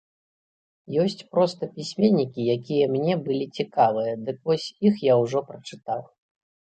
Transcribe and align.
Ёсць 1.03 1.23
проста 1.33 1.63
пісьменнікі, 1.75 2.47
якія 2.55 2.85
мне 2.95 3.13
былі 3.29 3.45
цікавыя, 3.59 4.11
дык 4.31 4.37
вось 4.51 4.67
іх 4.91 4.95
я 5.11 5.23
ўжо 5.25 5.39
прачытаў. 5.51 6.01